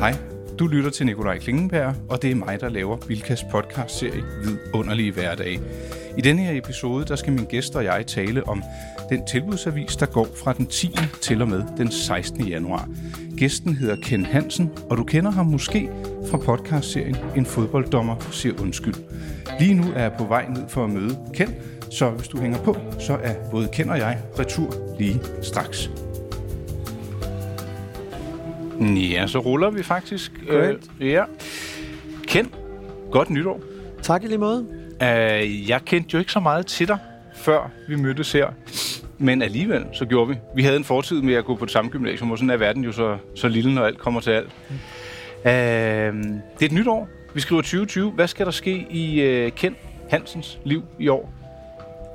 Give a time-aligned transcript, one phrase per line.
[0.00, 0.16] Hej,
[0.58, 5.60] du lytter til Nikolaj Klingenberg, og det er mig, der laver Bilkas podcast-serie Vidunderlige Hverdag.
[6.18, 8.62] I denne her episode, der skal min gæst og jeg tale om
[9.10, 10.96] den tilbudsavis, der går fra den 10.
[11.22, 12.48] til og med den 16.
[12.48, 12.88] januar.
[13.36, 15.90] Gæsten hedder Ken Hansen, og du kender ham måske
[16.30, 18.94] fra podcastserien En fodbolddommer siger undskyld.
[19.60, 21.54] Lige nu er jeg på vej ned for at møde Ken,
[21.90, 25.90] så hvis du hænger på, så er både Ken og jeg retur lige straks.
[28.80, 30.32] Ja, så ruller vi faktisk.
[30.48, 30.90] Correct.
[31.00, 31.24] Øh, ja.
[32.26, 32.54] Ken,
[33.10, 33.60] godt nytår.
[34.02, 34.66] Tak i lige måde.
[35.02, 36.98] Uh, jeg kendte jo ikke så meget til dig,
[37.36, 38.46] før vi mødtes her.
[39.18, 40.38] Men alligevel, så gjorde vi.
[40.56, 42.84] Vi havde en fortid med at gå på det samme gymnasium, og sådan er verden
[42.84, 44.50] jo så, så lille, når alt kommer til alt.
[44.70, 47.08] Uh, det er et nyt år.
[47.34, 48.10] Vi skriver 2020.
[48.10, 49.76] Hvad skal der ske i uh, Ken
[50.10, 51.39] Hansens liv i år?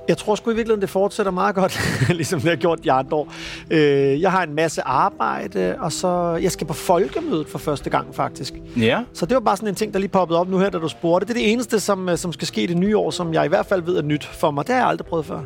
[0.08, 3.18] Jeg tror sgu i virkeligheden, det fortsætter meget godt, ligesom det har gjort de andre
[3.18, 3.34] år.
[3.72, 8.16] Øh, jeg har en masse arbejde, og så jeg skal på folkemødet for første gang
[8.16, 8.54] faktisk.
[8.78, 9.04] Ja.
[9.14, 10.88] Så det var bare sådan en ting, der lige poppede op nu her, da du
[10.88, 11.28] spurgte.
[11.28, 13.46] Det er det eneste, som, øh, som skal ske i det nye år, som jeg
[13.46, 14.68] i hvert fald ved er nyt for mig.
[14.68, 15.40] Det har jeg aldrig prøvet før.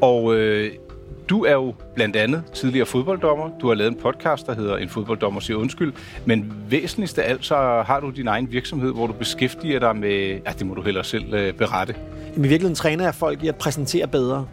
[0.00, 0.72] Og øh,
[1.28, 3.50] du er jo blandt andet tidligere fodbolddommer.
[3.60, 5.92] Du har lavet en podcast, der hedder En fodbolddommer siger undskyld.
[6.24, 7.54] Men væsentligst af alt, så
[7.86, 10.40] har du din egen virksomhed, hvor du beskæftiger dig med...
[10.46, 11.94] Ja, det må du hellere selv øh, berette.
[12.36, 14.46] I virkeligheden træner jeg folk i at præsentere bedre.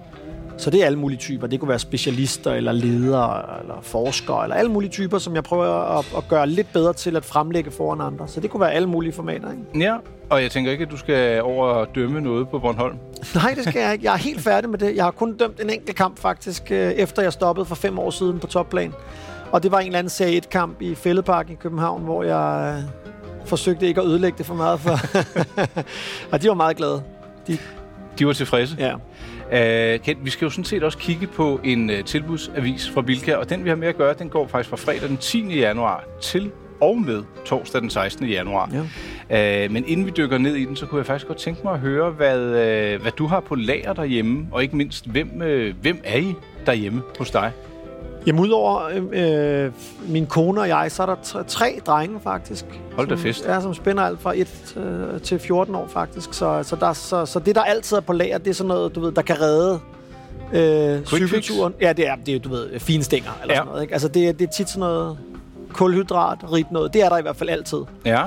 [0.64, 1.47] Så det er alle mulige typer.
[1.47, 5.97] Det kunne være specialister, eller ledere, eller forskere, eller alle mulige typer, som jeg prøver
[6.00, 8.28] at, at gøre lidt bedre til at fremlægge foran andre.
[8.28, 9.86] Så det kunne være alle mulige formater, ikke?
[9.86, 9.95] Ja,
[10.30, 12.97] og jeg tænker ikke, at du skal over og dømme noget på Bornholm.
[13.36, 14.05] Nej, det skal jeg ikke.
[14.05, 14.95] Jeg er helt færdig med det.
[14.95, 18.09] Jeg har kun dømt en enkelt kamp faktisk, øh, efter jeg stoppede for fem år
[18.09, 18.94] siden på topplan.
[19.52, 22.83] Og det var en eller anden serie 1-kamp i Fælledpark i København, hvor jeg øh,
[23.45, 24.80] forsøgte ikke at ødelægge det for meget.
[24.80, 25.00] For
[26.31, 27.03] og de var meget glade.
[27.48, 27.58] De,
[28.20, 28.75] De var tilfredse.
[28.80, 28.94] ja.
[29.45, 33.36] Uh, Kent, vi skal jo sådan set også kigge på en uh, tilbudsavis fra Bilka,
[33.36, 35.59] og den vi har med at gøre, den går faktisk fra fredag den 10.
[35.59, 38.27] januar til og med torsdag den 16.
[38.27, 38.69] januar.
[39.30, 39.66] Ja.
[39.66, 41.73] Uh, men inden vi dykker ned i den, så kunne jeg faktisk godt tænke mig
[41.73, 42.39] at høre, hvad,
[42.95, 46.33] uh, hvad du har på lager derhjemme, og ikke mindst, hvem, uh, hvem er I
[46.65, 47.52] derhjemme hos dig?
[48.28, 49.72] Jamen udover øh, øh,
[50.08, 52.66] min kone og jeg, så er der tre, drenge faktisk.
[52.95, 53.45] Hold da som, fest.
[53.45, 56.34] Ja, som spænder alt fra 1 øh, til 14 år faktisk.
[56.34, 58.95] Så, så, der, så, så det, der altid er på lager, det er sådan noget,
[58.95, 59.80] du ved, der kan redde
[60.54, 61.73] øh, cykelturen.
[61.82, 63.60] Ja, det er, det er, du ved, fine stænger eller Ja.
[63.60, 63.82] sådan noget.
[63.82, 63.94] Ikke?
[63.94, 65.17] Altså det, er- det er tit sådan noget
[65.73, 66.94] kulhydrat, rigt noget.
[66.94, 67.80] Det er der i hvert fald altid.
[68.05, 68.22] Ja.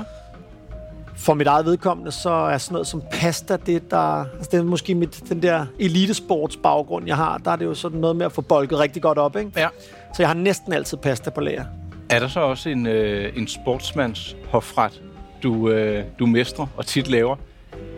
[1.17, 4.25] For mit eget vedkommende, så er sådan noget som pasta, det der...
[4.33, 7.37] Altså det er måske mit, den der elitesports baggrund, jeg har.
[7.37, 9.51] Der er det jo sådan noget med at få bolket rigtig godt op, ikke?
[9.55, 9.67] ja.
[10.15, 11.65] Så jeg har næsten altid pasta på lager.
[12.09, 15.01] Er der så også en, øh, en sportsmands hofret,
[15.43, 17.35] du, øh, du mestrer og tit laver?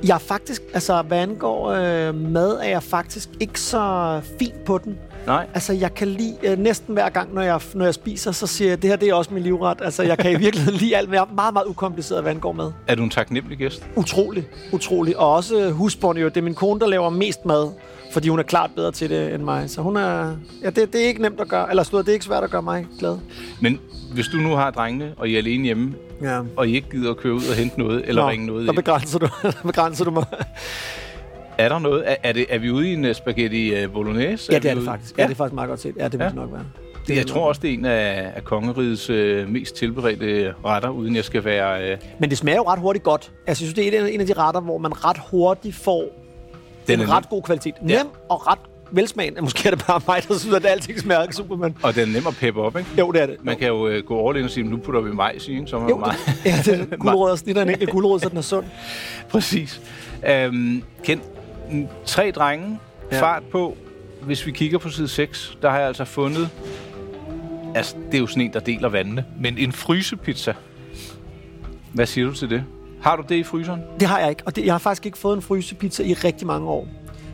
[0.04, 4.78] Jeg er faktisk, altså hvad angår øh, mad, er jeg faktisk ikke så fin på
[4.78, 4.98] den.
[5.30, 5.48] Nej.
[5.54, 8.70] Altså jeg kan lide, øh, næsten hver gang, når jeg, når jeg spiser, så siger
[8.70, 9.78] jeg, det her det er også min livret.
[9.82, 12.52] Altså jeg kan i virkeligheden lide alt, men jeg er meget, meget ukompliceret, hvad angår
[12.52, 12.72] mad.
[12.88, 13.86] Er du en taknemmelig gæst?
[13.96, 15.18] Utrolig, utrolig.
[15.18, 17.72] Og også øh, husbånd jo, det er min kone, der laver mest mad,
[18.12, 19.70] fordi hun er klart bedre til det end mig.
[19.70, 22.14] Så hun er, ja, det, det er ikke nemt at gøre, eller slået, det er
[22.14, 23.18] ikke svært at gøre mig glad.
[23.62, 23.80] Men
[24.14, 26.40] hvis du nu har drengene, og I er alene hjemme, Ja.
[26.58, 28.72] og I ikke gider at køre ud og hente noget, eller Nå, ringe noget der
[28.72, 30.26] ind, begrænser du, der begrænser du mig.
[31.60, 32.04] Er der noget?
[32.12, 34.54] Er, er, det, er vi ude i en uh, spaghetti uh, bolognese?
[34.54, 35.18] Ja, det er det ude- faktisk.
[35.18, 35.96] Ja, det er faktisk meget godt set.
[35.98, 36.26] Ja, det Ja.
[36.26, 36.64] det nok være.
[37.08, 41.16] Det, jeg tror også, det er en af, af kongerigets øh, mest tilberedte retter, uden
[41.16, 41.92] jeg skal være...
[41.92, 43.22] Øh, Men det smager jo ret hurtigt godt.
[43.48, 46.04] Altså, jeg synes, det er en af de retter, hvor man ret hurtigt får
[46.88, 47.28] Den en er ret nem.
[47.30, 47.74] god kvalitet.
[47.82, 48.02] Nem Ja.
[48.30, 48.60] og ret
[48.92, 49.42] velsmagende.
[49.48, 51.78] Måske er det bare mig, der synes, at det altid smager super, men...
[51.84, 52.90] og den er nem at peppe op, ikke?
[53.00, 53.38] Jo, det er det.
[53.44, 55.68] Man kan jo øh, gå all in og sige, nu putter vi majs i, ikke?
[55.68, 56.16] Så er man Jo, meget...
[56.44, 57.36] det, ja, det er gulerødder.
[57.36, 58.66] Snitter en enkelt gulerod, så den er sund.
[59.30, 59.82] Præcis.
[60.30, 61.22] Øhm, Kent,
[62.06, 62.80] tre drenge,
[63.12, 63.22] ja.
[63.22, 63.78] Fart på.
[64.22, 66.50] Hvis vi kigger på side 6, der har jeg altså fundet...
[67.76, 69.26] Altså, det er jo sådan en, der deler vandene.
[69.40, 70.54] Men en frysepizza.
[71.94, 72.64] Hvad siger du til det?
[73.02, 73.82] Har du det i fryseren?
[74.00, 74.44] Det har jeg ikke.
[74.46, 76.88] Og det, jeg har faktisk ikke fået en frysepizza i rigtig mange år.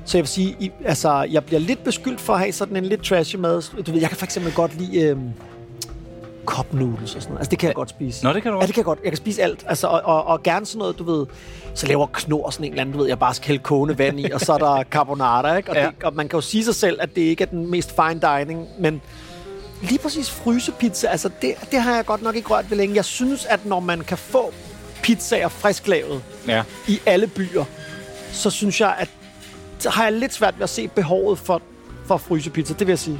[0.05, 2.85] Så jeg vil sige, i, altså, jeg bliver lidt beskyldt for at have sådan en
[2.85, 3.83] lidt trashy mad.
[3.83, 5.29] Du ved, jeg kan faktisk godt lide øhm,
[6.45, 7.39] cup noodles og sådan noget.
[7.39, 8.23] Altså, det kan jeg godt spise.
[8.23, 8.67] Nå, det kan du Ja, også.
[8.67, 8.99] det kan jeg godt.
[9.03, 9.65] Jeg kan spise alt.
[9.67, 11.25] Altså, og, og, og gerne sådan noget, du ved,
[11.73, 14.19] så laver knor sådan en eller anden, du ved, jeg bare skal hælde kogende vand
[14.19, 15.69] i, og så er der carbonara, ikke?
[15.69, 15.81] Og, Ja.
[15.83, 15.87] ja.
[15.87, 18.21] det, og man kan jo sige sig selv, at det ikke er den mest fine
[18.37, 19.01] dining, men
[19.81, 22.95] lige præcis frysepizza, altså det, det har jeg godt nok ikke rørt ved længe.
[22.95, 24.53] Jeg synes, at når man kan få
[25.03, 26.63] pizzaer frisklavet Ja.
[26.87, 27.63] i alle byer,
[28.31, 29.09] så synes jeg, at
[29.79, 31.61] så har jeg lidt svært ved at se behovet for,
[32.05, 33.19] for frysepizza, det vil jeg sige.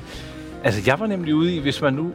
[0.63, 2.11] Altså, jeg var nemlig ude i, hvis man nu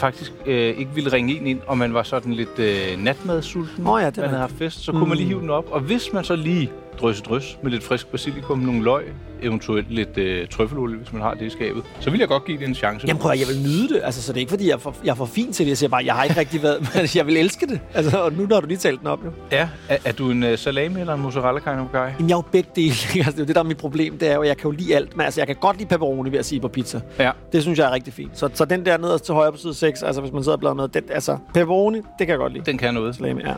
[0.00, 4.00] faktisk øh, ikke ville ringe en ind, og man var sådan lidt øh, natmadsulten, Åh
[4.02, 5.64] ja, det man havde haft fest, så kunne man lige hive den op.
[5.70, 6.70] Og hvis man så lige
[7.00, 9.04] drøse drøs med lidt frisk basilikum, nogle løg,
[9.42, 11.82] eventuelt lidt øh, trøffelolie, hvis man har det i skabet.
[12.00, 13.06] Så vil jeg godt give det en chance.
[13.06, 14.00] Jamen prøv at, jeg vil nyde det.
[14.04, 15.70] Altså, så det er ikke, fordi jeg er for, jeg er for fin til det.
[15.70, 16.80] Jeg siger bare, jeg har ikke rigtig været...
[16.94, 17.80] Men jeg vil elske det.
[17.94, 19.30] Altså, og nu har du lige talt den op, jo.
[19.52, 21.98] Ja, er, er du en uh, salami eller en mozzarella kind of guy?
[21.98, 22.88] Jamen, jeg er jo begge dele.
[23.14, 24.18] altså, det er jo det, der er mit problem.
[24.18, 25.16] Det er jo, at jeg kan jo lide alt.
[25.16, 27.00] Men altså, jeg kan godt lide pepperoni ved at sige på pizza.
[27.18, 27.30] Ja.
[27.52, 28.38] Det synes jeg er rigtig fint.
[28.38, 30.60] Så, så den der nederst til højre på side 6, altså hvis man sidder og
[30.60, 32.64] bladrer med, den, altså pepperoni, det kan jeg godt lide.
[32.64, 33.16] Den kan noget.
[33.16, 33.54] Salami, ja.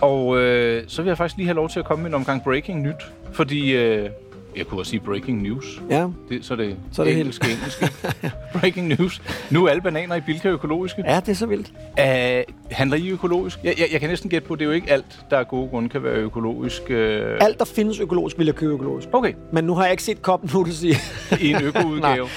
[0.00, 2.44] Og øh, så vil jeg faktisk lige have lov til at komme med en omgang
[2.44, 4.10] breaking nyt, fordi øh,
[4.56, 5.82] jeg kunne også sige breaking news.
[5.90, 7.82] Ja, Det, så er det, Så er det engelsk, engelsk.
[8.60, 9.22] breaking news.
[9.50, 11.02] Nu er alle bananer i Bilka økologiske.
[11.06, 11.72] ja det er så vildt.
[11.98, 13.58] Uh, handler I økologisk?
[13.64, 15.48] Jeg, jeg, jeg kan næsten gætte på, at det er jo ikke alt, der af
[15.48, 16.82] gode grunde kan være økologisk.
[16.90, 16.96] Uh...
[17.40, 19.08] Alt, der findes økologisk, vil jeg købe økologisk.
[19.12, 20.92] Okay, Men nu har jeg ikke set koppen noodles i.
[21.40, 22.28] i en økoudgave.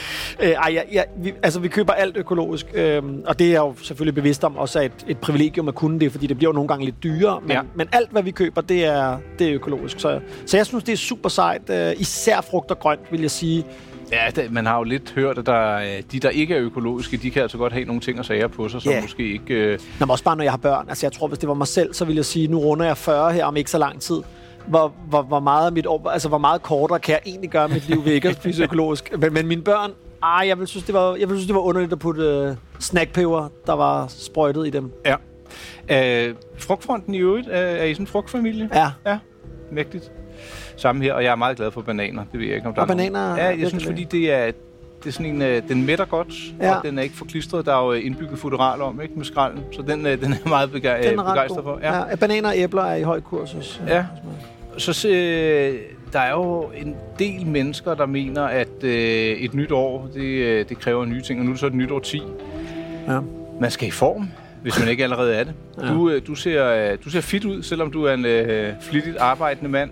[0.44, 3.60] Øh, ej, ja, ja, vi, altså, vi køber alt økologisk, øhm, og det er jeg
[3.60, 6.50] jo selvfølgelig bevidst om også er et, et privilegium at kunne det, fordi det bliver
[6.50, 7.62] jo nogle gange lidt dyrere, men, Ja.
[7.76, 10.00] men alt, hvad vi køber, det er, det er økologisk.
[10.00, 11.70] Så, så jeg synes, det er super sejt.
[11.70, 13.66] Øh, især frugt og grønt, vil jeg sige.
[14.12, 17.18] Ja, det, man har jo lidt hørt, at der, øh, de, der ikke er økologiske,
[17.18, 19.02] de kan altså godt have nogle ting og sager på sig, som Ja.
[19.02, 19.74] måske ikke...
[19.74, 20.00] Uh...
[20.00, 20.86] Nå, men også bare, når jeg har børn.
[20.90, 22.98] Altså, jeg tror, hvis det var mig selv, så ville jeg sige, nu runder jeg
[22.98, 24.22] 40 her om ikke så lang tid.
[24.68, 28.06] Hvor, hvor, hvor, meget mit altså, hvor meget kortere kan jeg egentlig gøre mit liv
[28.06, 29.12] ved ikke at spise økologisk.
[29.20, 29.92] Men, men mine børn,
[30.24, 32.56] ej, jeg vil synes, det var, jeg vil synes, det var underligt at putte uh,
[32.80, 34.92] snackpeber, der var sprøjtet i dem.
[35.06, 35.16] Ja.
[36.30, 38.70] Uh, frugtfronten i øvrigt, uh, er I sådan en frugtfamilie?
[38.74, 39.18] Ja, Ja,
[39.72, 40.12] mægtigt.
[40.78, 42.24] Samme her, og jeg er meget glad for bananer.
[42.32, 44.04] Det ved jeg ikke, om der Og er nogen- bananer er Ja, jeg synes, fordi
[44.04, 44.46] det er,
[45.04, 46.76] det er sådan en, øh, den mætter godt, Ja.
[46.76, 47.66] og den er ikke forklistret.
[47.66, 49.64] Der er jo øh, indbygget futural om, ikke, med skralden.
[49.72, 50.78] Så den, øh, den er meget bega-
[51.10, 51.80] den er ret begejstret for.
[51.82, 51.98] Ja.
[51.98, 52.16] Ja.
[52.16, 53.52] Bananer og æbler er i høj kurs.
[53.52, 54.06] hos- Ja.
[54.78, 55.76] Så øh,
[56.14, 60.66] der er jo en del mennesker, der mener, at øh, et nyt år, det, øh,
[60.70, 62.22] det kræver nye ting, og nu er det så et nyt år 10.
[63.08, 63.20] Ja.
[63.62, 64.28] Man skal i form,
[64.62, 65.54] hvis man ikke allerede er det.
[65.82, 65.88] Ja.
[65.88, 69.18] Du, øh, du, ser, øh, du ser fit ud, selvom du er en øh, flittigt
[69.18, 69.90] arbejdende mand.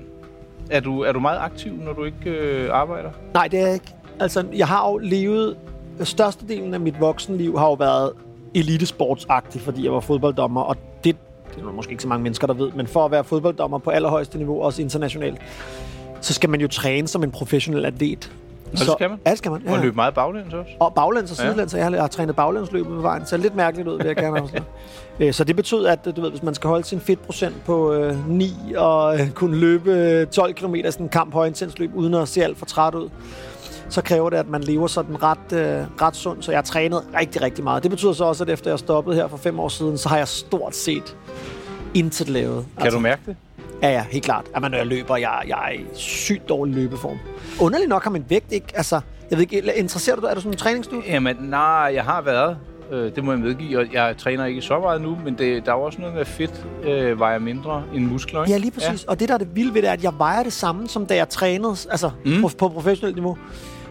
[0.72, 3.10] Er du, er du meget aktiv, når du ikke øh, arbejder?
[3.34, 3.96] Nej, det er jeg ikke.
[4.20, 5.58] Altså, jeg har jo levet...
[6.04, 8.12] Størstedelen af mit voksenliv har jo været
[8.56, 11.16] elitesportsagtig, fordi jeg var fodbolddommer, og det,
[11.50, 13.78] det er der måske ikke så mange mennesker, der ved, men for at være fodbolddommer
[13.78, 15.38] på allerhøjeste niveau, også internationalt,
[16.22, 18.32] så skal man jo træne som en professionel atlet
[18.72, 19.20] det skal man?
[19.26, 19.62] Ja, det skal man.
[19.66, 19.72] Ja.
[19.72, 20.72] Og løbe meget baglæns også?
[20.80, 21.78] Og baglæns og sidelæns, ja.
[21.78, 24.40] jeg har, jeg har trænet baglændsløb på vejen, så lidt mærkeligt ud, vil jeg gerne
[24.40, 24.64] afsløre.
[25.20, 28.30] Øh, Så det betød, at du ved, hvis man skal holde sin fedtprocent på øh,
[28.30, 32.44] 9 og øh, kunne løbe øh, 12 km sådan en kamp højintensløb, uden at se
[32.44, 33.10] alt for træt ud,
[33.90, 36.46] så kræver det, at man lever sådan ret, øh, ret sundt.
[36.46, 37.84] Så jeg har trænet rigtig, rigtig meget.
[37.84, 40.18] Det betyder så også, at efter jeg stoppede her for fem år siden, så har
[40.18, 41.16] jeg stort set
[41.94, 42.66] intet lavet.
[42.82, 43.36] Kan du mærke det?
[43.82, 44.46] Ja, ja, helt klart.
[44.56, 47.18] At når jeg løber, jeg, jeg er i sygt dårlig løbeform.
[47.60, 48.68] Underligt nok har min vægt ikke...
[48.76, 50.28] Altså, jeg ved ikke, interesserer du dig?
[50.30, 51.12] Er du sådan en træningsstudie?
[51.12, 52.58] Jamen, nej, jeg har været.
[52.92, 55.72] Øh, det må jeg medgive, og jeg træner ikke så meget nu, men det, der
[55.72, 58.52] er også noget med fedt øh, vejer mindre end muskler, ikke?
[58.52, 59.04] Ja, lige præcis.
[59.04, 59.10] Ja.
[59.12, 61.06] Og det, der er det vilde ved det, er, at jeg vejer det samme, som
[61.06, 62.42] da jeg trænede, altså Mm.
[62.42, 63.38] på, på professionelt niveau.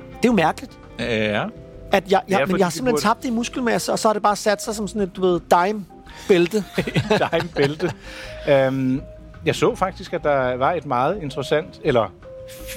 [0.09, 0.73] Det er jo mærkeligt.
[0.99, 1.41] Ja.
[1.41, 1.45] ja.
[1.93, 3.99] At jeg, Ja, jeg, men fordi jeg har simpelthen burde- tabt det i muskelmasse, og
[3.99, 6.65] så har det bare sat sig som sådan et, du ved, dime-bælte.
[7.19, 7.93] der er en bælte.
[8.51, 9.01] øhm,
[9.47, 12.13] jeg så faktisk, at der var et meget interessant, eller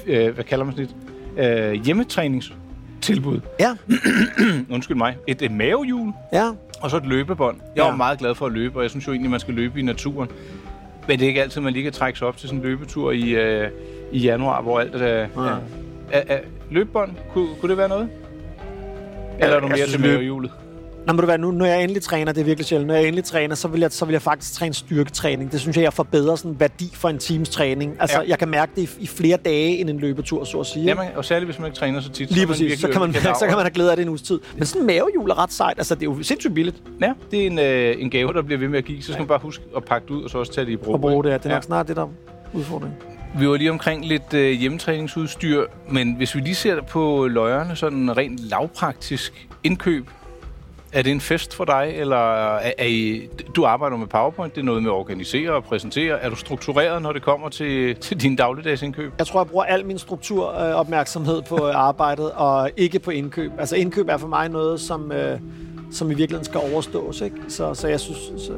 [0.05, 0.89] øh, hvad kalder man sådan
[1.37, 3.39] et, øh, hjemmetræningstilbud.
[3.59, 3.75] ja,
[4.75, 5.17] Undskyld mig.
[5.27, 6.49] Et, et mavehjul, ja.
[6.81, 7.57] og så et løbebånd.
[7.75, 7.89] Jeg Ja.
[7.89, 9.83] var meget glad for at løbe, og jeg synes jo egentlig, man skal løbe i
[9.83, 10.29] naturen.
[11.07, 13.11] Men det er ikke altid, man lige kan trække sig op til sådan en løbetur
[13.11, 13.69] i, øh,
[14.11, 14.99] i januar, hvor alt er...
[15.01, 15.25] Ja.
[16.11, 16.21] Ja.
[16.27, 16.39] Er,
[16.71, 18.09] løbebånd, kunne, kunne det være noget?
[19.39, 20.51] Eller er du mere til mavehjulet?
[21.07, 23.03] Nå, må du være, nu, når jeg endelig træner, det er virkelig sjældent, når jeg
[23.03, 25.51] endelig træner, så vil jeg, så vil jeg faktisk træne styrketræning.
[25.51, 27.95] Det synes jeg, jeg får bedre sådan værdi for en times træning.
[27.99, 28.23] Altså, Ja.
[28.23, 28.29] ja.
[28.29, 30.85] jeg kan mærke det i, i flere dage end en løbetur, så at sige.
[30.85, 32.31] Ja, man, og særligt hvis man ikke træner så tit.
[32.31, 34.09] Lige er præcis, så kan, man, øvet så kan man have glæde af det en
[34.09, 34.39] uges tid.
[34.57, 35.77] Men sådan en mavehjul er ret sejt.
[35.77, 38.59] Altså, det er jo sindssygt billigt Ja, det er en, øh, en gave, der bliver
[38.59, 39.01] ved med at give.
[39.01, 40.75] Så skal man bare huske at pakke det ud, og så også tage det i
[40.75, 40.95] brug.
[40.95, 41.31] at bruge det.
[41.31, 41.37] her.
[41.37, 41.55] Det er Ja.
[41.55, 42.09] nok snart det, der er
[42.53, 42.97] udfordringen.
[43.39, 48.17] Vi var lige omkring lidt øh, hjemmetræningsudstyr, men hvis vi lige ser på løjerne, sådan
[48.17, 50.07] rent lavpraktisk indkøb,
[50.93, 54.61] er det en fest for dig, eller er, er I, du arbejder med PowerPoint, det
[54.61, 56.19] er noget med at organisere og præsentere.
[56.21, 59.13] Er du struktureret, når det kommer til, til din dagligdagsindkøb?
[59.17, 63.11] Jeg tror, jeg bruger al min strukturopmærksomhed øh, opmærksomhed på øh, arbejdet, og ikke på
[63.11, 63.51] indkøb.
[63.59, 65.39] Altså indkøb er for mig noget, som, øh,
[65.91, 67.21] som i virkeligheden skal overstås.
[67.21, 67.35] Ikke?
[67.47, 68.51] Så, så jeg synes, så,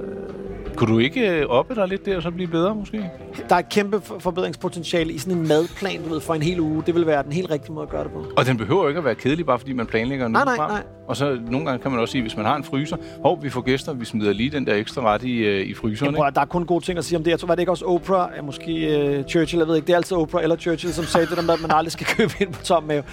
[0.75, 3.09] Kunne du ikke øh, oppe dig lidt der, og så blive bedre måske?
[3.49, 6.59] der er et kæmpe for- forbedringspotentiale i sådan en madplan, du ved, for en hel
[6.59, 6.83] uge.
[6.85, 8.25] Det vil være den helt rigtige måde at gøre det på.
[8.37, 10.71] Og den behøver ikke at være kedelig, bare fordi man planlægger en Nej, nej, frem.
[10.71, 10.83] nej.
[11.07, 13.49] Og så nogle gange kan man også sige, hvis man har en fryser, hov, vi
[13.49, 16.07] får gæster, vi smider lige den der ekstra ret i, øh, i fryseren.
[16.07, 17.31] Jamen, prøv, der er kun gode ting at sige om det.
[17.31, 19.87] Jeg tror, var det ikke også Oprah, ja, måske uh, Churchill, jeg ved ikke.
[19.87, 22.05] Det er altid Oprah eller Churchill, som sagde det der med, at man aldrig skal
[22.17, 23.03] købe ind på tom mave.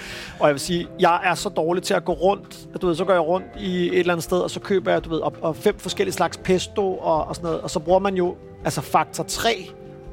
[0.40, 2.82] Og jeg vil sige, jeg er så dårlig til at gå rundt.
[2.82, 5.04] Du ved, så går jeg rundt i et eller andet sted, og så køber jeg,
[5.04, 7.60] du ved, op, og fem forskellige slags pesto og, og sådan noget.
[7.60, 9.70] Og så bruger man jo altså faktor 3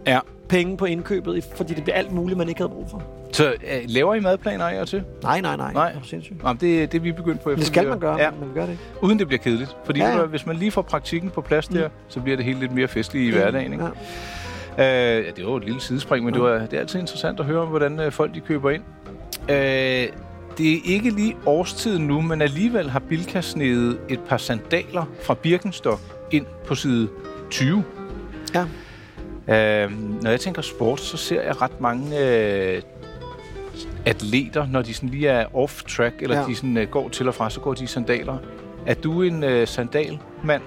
[0.07, 0.19] Ja.
[0.49, 3.03] Penge på indkøbet, fordi det bliver alt muligt, man ikke havde brug for.
[3.33, 3.53] Så øh,
[3.87, 5.03] laver I madplaner af og til?
[5.23, 5.73] Nej, nej, nej.
[5.73, 5.91] Nej.
[5.91, 6.39] Det er sindssygt.
[6.43, 7.59] Jamen, det, det er vi begyndt på efter.
[7.59, 8.83] Det skal man gøre, Ja, vi gør det ikke.
[9.01, 9.75] uden det bliver kedeligt.
[9.85, 12.71] Fordi Ja, hvis man lige får praktikken på plads der, så bliver det helt lidt
[12.71, 13.71] mere festligt i hverdagen.
[13.73, 13.85] Ikke?
[14.77, 15.17] Ja.
[15.19, 17.39] Øh, ja, det var jo et lille sidespring, men det, var, det er altid interessant
[17.39, 18.83] at høre om, hvordan øh, folk de køber ind.
[19.49, 19.55] Øh,
[20.57, 25.33] det er ikke lige årstiden nu, men alligevel har Bilka snedet et par sandaler fra
[25.33, 26.01] Birkenstock
[26.31, 27.07] ind på side
[27.51, 27.83] 20.
[28.55, 28.65] Ja.
[29.49, 32.81] Øh, når jeg tænker sport, så ser jeg ret mange øh,
[34.05, 36.45] atleter, når de sådan lige er off-track, eller Ja.
[36.47, 38.37] de sådan, øh, går til og fra, så går de i sandaler.
[38.85, 40.61] Er du en øh, sandalmand?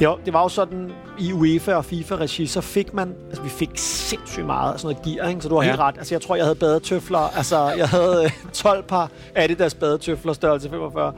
[0.00, 3.48] Det, var, det var jo sådan, i UEFA og FIFA-regi, så fik man, altså vi
[3.48, 5.40] fik sindssygt meget af sådan noget gear, ikke?
[5.40, 5.68] så du har ja.
[5.68, 5.98] Helt ret.
[5.98, 10.70] Altså jeg tror, jeg havde badetøfler, altså jeg havde øh, 12 par Adidas badetøfler, størrelse
[10.70, 11.12] 45.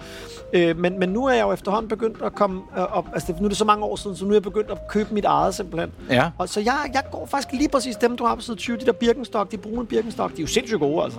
[0.52, 3.44] Øh, men, men nu er jeg jo efterhånden begyndt at komme øh, op, altså nu
[3.44, 5.54] er det så mange år siden, så nu er jeg begyndt at købe mit eget
[5.54, 5.90] simpelthen.
[6.10, 6.30] Ja.
[6.38, 8.86] Og så jeg, jeg går faktisk lige præcis dem, du har på side 20, de
[8.86, 11.18] der Birkenstock, de brune Birkenstock, de er jo sindssygt gode, altså.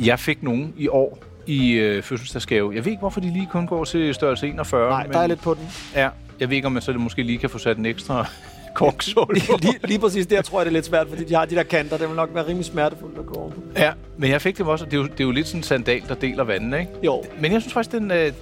[0.00, 2.72] Jeg fik nogen i år i øh, fødselsdagsgave.
[2.74, 4.90] Jeg ved ikke, hvorfor de lige kun går til størrelse 41.
[4.90, 5.68] Nej, der er lidt på den.
[5.94, 6.08] Ja,
[6.40, 8.26] jeg ved ikke, om man så måske lige kan få sat en ekstra
[8.74, 11.44] korksål Lige, lige, lige præcis der tror jeg, det er lidt svært, fordi de har
[11.44, 13.50] de der kanter, det vil nok være rimelig smertefuldt at gå over.
[13.76, 15.58] Ja, men jeg fik dem også, og det er jo, det er jo lidt sådan
[15.60, 16.92] en sandal, der deler vandene, ikke?
[17.04, 17.24] Jo.
[17.40, 18.32] Men jeg synes faktisk, den, øh,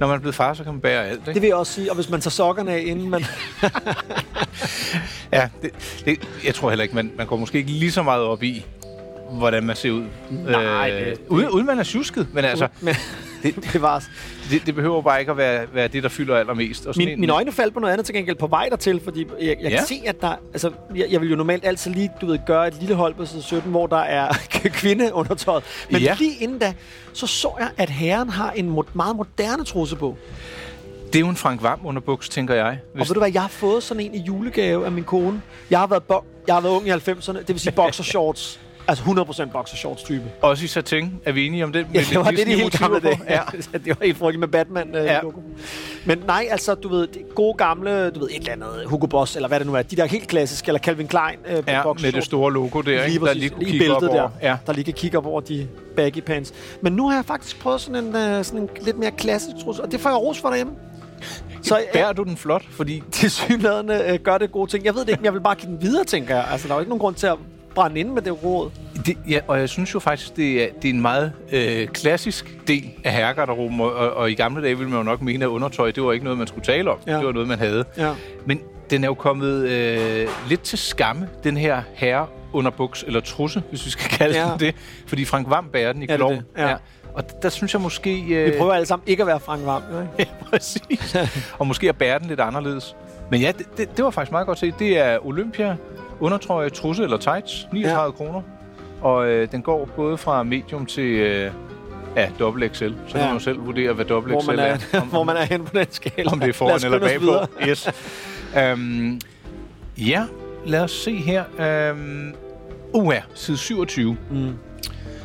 [0.00, 1.32] når man er blevet far, så kan man bære alt, ikke?
[1.34, 3.24] Det vil jeg også sige, og hvis man tager sokkerne af, inden man...
[5.32, 5.70] Ja, det,
[6.04, 8.64] det, jeg tror heller ikke, man, man går måske ikke lige så meget op i,
[9.32, 10.04] hvordan man ser ud.
[10.30, 12.94] Nej, øh, det- uden, uden man er tjusket, men altså, Men
[13.42, 14.04] det, det var...
[14.50, 16.86] det, det behøver bare ikke at være, være det, der fylder allermest.
[16.86, 19.00] Og sådan Min, en- mine øjne faldt på noget andet til gengæld på vej dertil,
[19.04, 19.76] fordi jeg, jeg ja.
[19.78, 20.34] Kan se, at der...
[20.52, 23.26] Altså, jeg, jeg vil jo normalt altid lige, du ved, gøre et lille hold på
[23.26, 24.28] side 17, hvor der er
[24.80, 25.64] kvindeundertøjet.
[25.90, 26.16] Men ja.
[26.18, 26.74] Lige inden da,
[27.12, 30.16] så så jeg, at herren har en mo- meget moderne trusse på.
[31.06, 32.78] Det er jo en Frank Vam underbuks, tænker jeg.
[32.94, 35.42] Og ved du hvad, jeg har fået sådan en i julegave af min kone.
[35.70, 38.60] Jeg har været, bo- jeg har været ung i 90'erne, det vil sige boxershorts.
[38.88, 40.22] Altså 100% boxershorts type.
[40.42, 41.20] Også i satin.
[41.24, 41.78] Er vi enige om det?
[41.94, 43.20] Ja, Med det var det, de helt gamle dage.
[43.28, 43.40] Ja.
[43.72, 45.20] det var helt frygteligt med Batman øh, Ja.
[45.22, 45.40] logo.
[46.04, 49.48] Men nej, altså, du ved, gode gamle, du ved, et eller andet Hugo Boss, eller
[49.48, 52.24] hvad det nu er, de der helt klassiske, eller Calvin Klein øh, Ja, med det
[52.24, 53.14] store logo der, Lige ikke?
[53.14, 54.12] der præcis, lige kunne lige kigge op over.
[54.16, 54.56] der, Ja.
[54.66, 56.52] der lige kan kigge op over de baggy pants.
[56.80, 59.78] Men nu har jeg faktisk prøvet sådan en, øh, sådan en lidt mere klassisk trus,
[59.78, 60.72] og det får jeg ros for derhjemme.
[61.62, 62.62] Så jeg, Bærer du den flot?
[62.70, 64.84] Fordi til synlædende øh, gør det gode ting.
[64.84, 66.46] Jeg ved det ikke, men jeg vil bare give den videre, tænker jeg.
[66.52, 67.36] Altså, der er jo ikke nogen grund til at
[67.76, 68.70] brænde ind med det råd.
[69.06, 72.58] Det, ja, og jeg synes jo faktisk, det er, det er en meget øh, klassisk
[72.68, 75.48] del af herregarderoben, og, og, og i gamle dage ville man jo nok mene, at
[75.48, 76.98] undertøj, det var ikke noget, man skulle tale om.
[77.06, 77.16] Ja.
[77.16, 77.84] Det var noget, man havde.
[77.98, 78.12] Ja.
[78.46, 83.62] Men den er jo kommet øh, lidt til skamme, den her herre underbuks, eller trusse,
[83.70, 84.50] hvis vi skal kalde Ja.
[84.50, 84.74] den det.
[85.06, 86.44] Fordi Frank Vam bærer den i Ja, det.
[86.58, 86.74] Ja.
[87.14, 88.20] Og der synes jeg måske...
[88.22, 89.82] Øh, Vi prøver alle sammen ikke at være Frank Varm.
[90.02, 90.12] Ikke?
[90.18, 91.16] Ja, præcis.
[91.58, 92.96] og måske at bære den lidt anderledes.
[93.30, 94.74] Men ja, det, det, det var faktisk meget godt set.
[94.78, 95.76] Det er Olympia,
[96.20, 98.10] undertrøje, trusse eller tights, 39 ja.
[98.10, 98.42] kroner.
[99.00, 101.50] Og øh, den går både fra medium til øh,
[102.16, 102.84] ja, dobbelt XL.
[103.06, 103.26] Så kan Ja.
[103.26, 105.00] man jo selv vurdere, hvad dobbelt Hvor XL er, er.
[105.10, 106.30] hvor man er hen på den skala.
[106.32, 107.32] om det er foran eller bagpå.
[107.68, 107.88] Yes.
[108.74, 109.20] um,
[109.98, 110.24] ja,
[110.66, 111.44] lad os se her.
[111.92, 112.34] Um,
[112.92, 114.16] uh, ja, side 27.
[114.30, 114.52] Mm.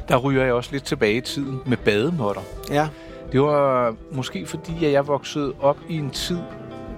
[0.10, 2.42] Der ryger jeg også lidt tilbage i tiden med bademotter.
[2.72, 2.88] Ja.
[3.32, 6.38] Det var måske fordi, at jeg voksede op i en tid,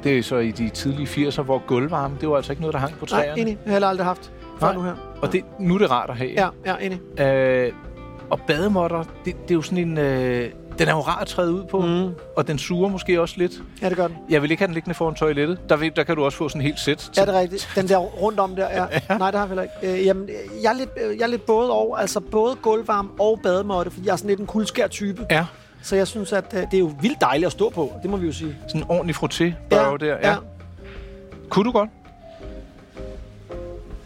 [0.04, 2.80] det er så i de tidlige 80'er, hvor gulvvarme, det var altså ikke noget, der
[2.80, 3.42] hang på Nej, træerne.
[3.42, 3.58] enig.
[3.66, 4.76] Jeg har aldrig haft før Nej.
[4.76, 4.94] nu her.
[5.22, 6.32] Og det, nu er det rart at have.
[6.32, 7.20] Ja, ja, enig.
[7.22, 7.74] Øh,
[8.30, 9.98] og bademotter, det, det er jo sådan en...
[9.98, 12.14] Øh, den er jo rar at træde ud på, Mm.
[12.38, 13.52] og den suger måske også lidt.
[13.82, 14.18] Ja, det gør den.
[14.30, 15.60] Jeg vil ikke have den liggende foran toilettet.
[15.70, 17.12] Der, vil, der kan du også få sådan en helt sæt.
[17.18, 17.70] Ja, det er rigtigt.
[17.76, 18.86] Den der rundt om der, ja.
[19.10, 19.18] ja.
[19.18, 20.00] Nej, det har vi heller ikke.
[20.00, 20.30] Øh, jamen,
[20.64, 24.06] jeg er, lidt, øh, jeg er lidt både og, altså både gulvvarm og bademåtte, fordi
[24.08, 25.26] jeg er sådan lidt en kuldskær type.
[25.32, 25.46] Ja,
[25.84, 27.92] Så jeg synes, at øh, det er jo vildt dejligt at stå på.
[28.02, 28.56] Det må vi jo sige.
[28.68, 30.06] sådan en ordentlig frotté-børge der.
[30.06, 30.30] Ja.
[30.30, 30.36] ja.
[31.50, 31.90] Kunne du godt?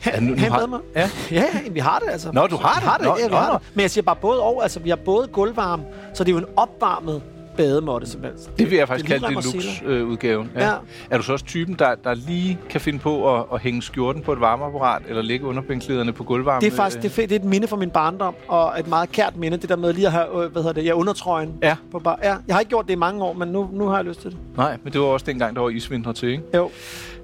[0.06, 0.86] Ja, nu- nu ha en har- bademåtte.
[0.96, 1.10] Ja.
[1.32, 2.32] Ja, ja, vi har det altså.
[2.32, 2.84] Nå, du har det?
[2.84, 3.58] har det, Nå, ja, vi nå, har nå.
[3.60, 3.72] det.
[3.74, 4.64] Men jeg siger bare både og.
[4.64, 7.22] Altså, vi har både gulvvarme, så det er jo en opvarmet
[7.58, 8.52] bademåtte, simpelthen.
[8.58, 9.64] Det vil jeg faktisk det kalde det seler.
[10.00, 10.52] lux-udgaven.
[10.56, 10.72] Ja.
[11.10, 14.22] Er du så også typen, der, der lige kan finde på at, at hænge skjorten
[14.22, 16.62] på et varmeapparat, eller ligge under bænklederne på gulvvarme?
[16.66, 17.30] Det er faktisk det er, fedt.
[17.30, 19.94] det er et minde fra min barndom, og et meget kært minde, det der med
[19.94, 21.54] lige at have, øh, hvad hedder det, ja, undertrøjen.
[21.64, 21.76] Ja.
[21.92, 22.20] På bar.
[22.24, 22.36] ja.
[22.48, 24.32] Jeg har ikke gjort det i mange år, men nu, nu har jeg lyst til
[24.32, 24.40] det.
[24.58, 26.44] Nej, men det var også dengang, der var isvinter til, ikke?
[26.56, 26.70] Jo.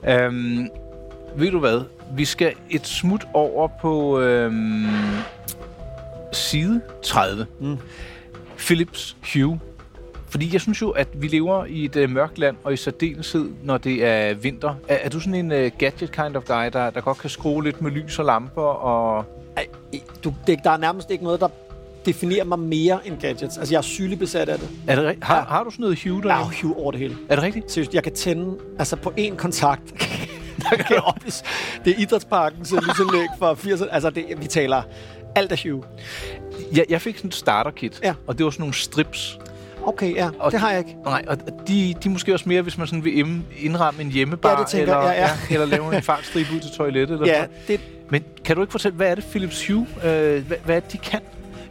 [0.07, 0.69] Øhm,
[1.35, 1.81] ved du hvad?
[2.15, 4.85] Vi skal et smut over på øhm,
[6.31, 7.45] side 30.
[7.59, 7.77] Mm.
[8.57, 9.59] Philips Hue.
[10.33, 13.49] Fordi jeg synes jo, at vi lever i et øh, mørkt land, og i særdeleshed,
[13.63, 14.73] når det er vinter.
[14.87, 17.63] Er, er du sådan en øh, gadget kind of guy, der, der godt kan skrue
[17.63, 18.61] lidt med lys og lamper?
[18.61, 19.25] Og...
[19.57, 19.67] Ej,
[20.23, 21.47] du, det, der er nærmest ikke noget, der
[22.05, 23.57] definerer mig mere end gadgets.
[23.57, 24.69] Altså, jeg er sygelig besat af det.
[24.87, 25.25] Er det rigtigt?
[25.25, 26.53] Har, har du sådan noget Hue Jeg derhjemme?
[26.55, 27.15] er jo over det hele.
[27.29, 27.71] Er det rigtigt?
[27.71, 29.83] Seriøst, jeg kan tænde altså på én kontakt.
[30.69, 31.43] der kan oppes.
[31.85, 33.87] Det er idrætsparkens lysanlæg for 80'erne.
[33.93, 34.81] Altså, det, vi taler
[35.35, 35.83] alt af Hue.
[36.75, 38.13] Jeg, jeg fik sådan et starter-kit, Ja.
[38.27, 39.39] og det var sådan nogle strips.
[39.85, 40.95] Okay, ja, Og det har jeg ikke.
[41.05, 41.37] Nej, og
[41.67, 44.67] de, de er måske også mere, hvis man sådan vil indramme en hjemmebar, Ja, det
[44.67, 45.53] tænker eller, jeg, ja.
[45.53, 47.13] eller lave en fartstribe ud til toilettet.
[47.21, 47.49] Eller Ja, sådan.
[47.67, 50.79] det, Men kan du ikke fortælle, hvad er det Philips Hue, øh, hvad, hvad er
[50.79, 51.19] det, de kan?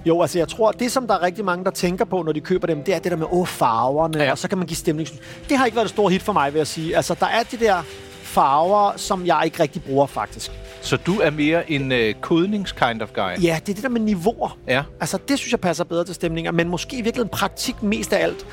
[0.06, 2.40] Jo, altså jeg tror, det som der er rigtig mange, der tænker på, når de
[2.40, 4.24] køber dem, det er det der med, åh, farverne, Ja.
[4.24, 4.30] ja.
[4.30, 5.08] og så kan man give stemning.
[5.48, 6.96] Det har ikke været et stort hit for mig, vil jeg sige.
[6.96, 7.82] Altså, der er de der
[8.22, 10.50] farver, som jeg ikke rigtig bruger, faktisk.
[10.82, 13.42] Så du er mere en øh, kodnings-kind of guy?
[13.42, 14.58] Ja, det er det der med niveauer.
[14.68, 14.82] Ja.
[15.00, 18.22] Altså, det synes jeg passer bedre til stemninger, men måske i virkeligheden praktik mest af
[18.22, 18.46] alt.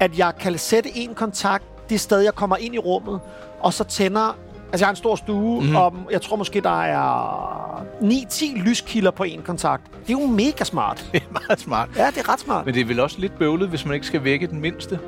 [0.00, 3.20] At jeg kan sætte en kontakt det sted, jeg kommer ind i rummet,
[3.60, 4.36] og så tænder...
[4.72, 5.76] Altså, jeg har en stor stue, mm.
[5.76, 9.82] og jeg tror måske, der er 9-10 lyskilder på en kontakt.
[10.06, 11.06] Det er jo mega smart.
[11.12, 11.88] Det er meget smart.
[11.96, 12.66] Ja, det er ret smart.
[12.66, 14.98] Men det er vel også lidt bøvlet, hvis man ikke skal vække den mindste?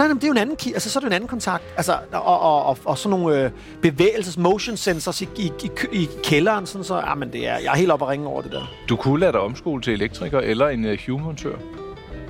[0.00, 1.64] Nej, men det er jo en anden, altså, så er det en anden kontakt.
[1.76, 3.50] Altså, og, og, og, og sådan nogle øh,
[3.82, 7.72] bevægelses motion sensors i, i, i, i kælderen, sådan så, ja, men det er, jeg
[7.72, 8.72] er helt oppe at ringe over det der.
[8.88, 11.56] Du kunne lade dig omskole til elektriker eller en uh, Hue-montør.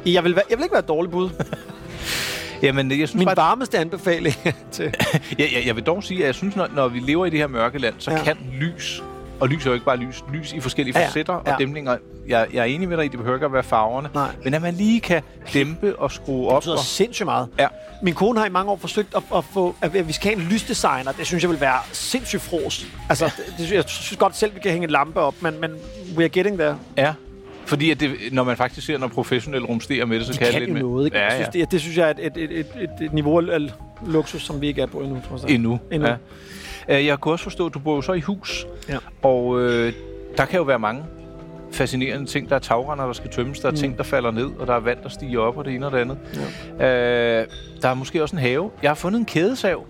[0.06, 1.30] Jeg vil, jeg vil ikke være et dårligt bud.
[2.62, 4.34] Jamen, jeg synes Min bare, varmeste anbefaling
[4.72, 4.84] til...
[5.38, 7.38] jeg, jeg, jeg vil dog sige, at jeg synes, når, når vi lever i det
[7.38, 8.10] her mørke land, så.
[8.10, 8.22] Ja.
[8.24, 9.02] kan lys,
[9.40, 11.08] og lys er jo ikke bare lys, lys i forskellige Ja, ja.
[11.08, 11.54] facetter og Ja.
[11.58, 11.96] dæmninger.
[12.28, 14.08] Jeg, jeg er enig med dig i, det behøver ikke at være farverne.
[14.14, 14.28] Nej.
[14.44, 15.22] Men at man lige kan
[15.54, 16.54] dæmpe og skrue op.
[16.54, 17.48] Det betyder Og, sindssygt meget.
[17.58, 17.66] Ja.
[18.02, 20.48] Min kone har i mange år forsøgt at, at få, at vi skal have en
[20.52, 21.12] lysdesigner.
[21.12, 22.86] Det synes jeg vil være sindssygt fros.
[23.08, 25.60] Altså, det, det, synes- jeg synes godt selv, vi kan hænge en lampe op, men,
[25.60, 25.70] men
[26.16, 26.78] we are getting there.
[26.96, 27.12] ja.
[27.66, 30.46] Fordi at det, når man faktisk ser, når professionelle rumsterer med det, så De kan,
[30.52, 31.18] kan, det jo lidt noget, ikke?
[31.18, 31.36] Ja, Jeg ja.
[31.36, 33.60] synes, det, det synes jeg er et, et, et, et, et niveau af
[34.06, 35.50] luksus, som vi ikke er på endnu, jeg.
[35.54, 35.80] Endnu.
[35.92, 36.08] Endnu.
[36.08, 36.14] Ja.
[36.90, 38.66] Øh, Jeg kunne også forstå, at du bor jo så i hus.
[38.88, 38.96] Ja.
[39.22, 39.92] Og øh,
[40.36, 41.04] der kan jo være mange
[41.72, 42.48] fascinerende ting.
[42.48, 43.60] Der er tagrender, der skal tømmes.
[43.60, 43.76] Der er mm.
[43.76, 44.46] ting, der falder ned.
[44.58, 46.18] Og der er vand, der stiger op, og det ene og det andet.
[46.78, 47.40] Ja.
[47.40, 47.46] Øh,
[47.82, 48.70] der er måske også en have.
[48.82, 49.84] Jeg har fundet en kædesav.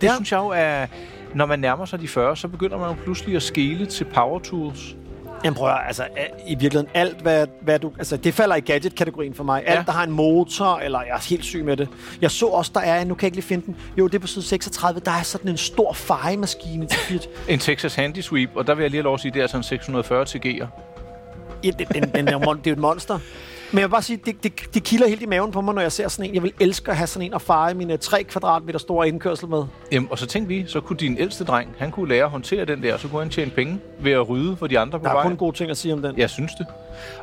[0.00, 0.14] Det Ja.
[0.14, 0.86] synes jeg jo er...
[1.34, 4.38] Når man nærmer sig de 40, så begynder man jo pludselig at skele til power
[4.38, 4.96] tools.
[5.44, 6.04] Jamen prøv at, altså
[6.46, 7.92] i virkeligheden alt, hvad, hvad du...
[7.98, 9.62] Altså det falder i gadget-kategorien for mig.
[9.66, 9.82] Alt, Ja.
[9.86, 11.88] der har en motor, eller jeg er helt syg med det.
[12.20, 13.76] Jeg så også, der er, nu kan jeg ikke lige finde den.
[13.98, 17.18] Jo, det er på side 36, der er sådan en stor fejemaskine til 4.
[17.48, 19.56] En Texas Handy Sweep, og der vil jeg lige have lov at sige, det er
[19.56, 20.66] en 640 TG'er.
[21.64, 23.18] Ja, den, den, den det er jo et monster.
[23.72, 25.82] Men jeg vil bare sige, det, det, det kilder helt i maven på mig, når
[25.82, 26.34] jeg ser sådan en.
[26.34, 29.62] Jeg vil elske at have sådan en og fare mine 3 kvadratmeter store indkørsel med.
[29.92, 32.64] Jamen, og så tænkte vi, så kunne din ældste dreng, han kunne lære at håndtere
[32.64, 35.04] den der, og så kunne han tjene penge ved at rydde for de andre på
[35.04, 35.28] Der er vejen.
[35.30, 36.18] kun gode ting at sige om den.
[36.18, 36.66] Jeg synes det.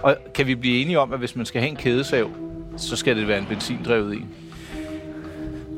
[0.03, 2.29] Og kan vi blive enige om, at hvis man skal have en kædesav,
[2.77, 4.29] så skal det være en benzindrevet en?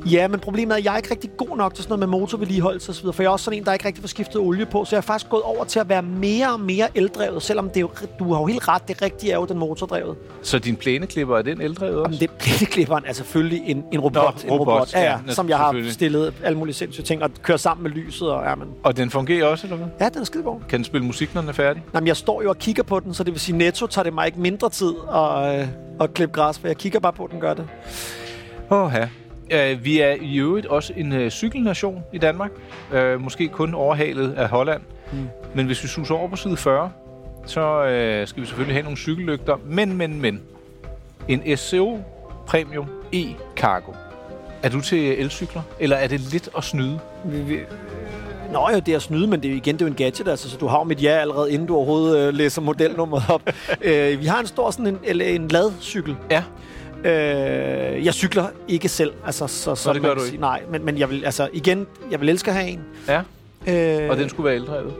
[0.05, 2.19] Ja, men problemet er, at jeg er ikke rigtig god nok til sådan noget med
[2.19, 4.85] motorvedligeholdelse osv., for jeg er også sådan en, der ikke rigtig får skiftet olie på,
[4.85, 7.77] så jeg er faktisk gået over til at være mere og mere eldrevet, selvom det
[7.77, 10.15] er jo, du har jo helt ret, det rigtige er jo den motordrevet.
[10.41, 12.09] Så din plæneklipper, er den eldrevet også?
[12.09, 15.49] Jamen, det plæneklipperen er selvfølgelig en, en robot, Nå, en robot, ja, ja, ja, som
[15.49, 18.67] jeg har stillet alle mulige sindssyge ting, og kører sammen med lyset, og ja, men,
[18.83, 19.87] Og den fungerer også, eller hvad?
[20.01, 20.59] ja, den er skide god.
[20.69, 21.83] Kan den spille musik, når den er færdig?
[21.93, 24.13] Jamen, jeg står jo og kigger på den, så det vil sige, netto tager det
[24.13, 25.67] mig ikke mindre tid at, øh,
[26.01, 27.67] at klippe græs, for jeg kigger bare på, at den gør det.
[28.71, 29.07] Åh, ja.
[29.53, 32.51] Uh, vi er i øvrigt også en uh, cykelnation i Danmark.
[32.93, 34.81] Uh, måske kun overhalet af Holland.
[35.11, 35.27] Mm.
[35.53, 36.91] Men hvis vi suser over på side 40,
[37.45, 39.57] så uh, skal vi selvfølgelig have nogle cykellygter.
[39.65, 40.41] Men, men, men.
[41.27, 41.99] En SCO
[42.47, 42.85] Premium
[43.15, 43.93] E-Cargo.
[44.63, 45.61] Er du til elcykler?
[45.79, 46.99] Eller er det lidt at snyde?
[47.25, 47.59] Vi, vi,
[48.51, 50.27] Nå jo, det er at snyde, men det er igen det er jo en gadget,
[50.27, 53.41] altså, så du har mit ja allerede, inden du overhovedet øh, læser modelnummeret op.
[53.81, 56.15] øh, vi har en stor sådan en, en ladcykel.
[56.31, 56.43] Ja.
[57.05, 60.41] Øh, jeg cykler ikke selv, altså, så, så Nå, det gør du sige, ikke.
[60.41, 62.81] Nej, men, men jeg vil, altså, igen, jeg vil elske at have en.
[63.07, 63.21] Ja.
[64.03, 64.93] Øh, Og den skulle være eldrevet?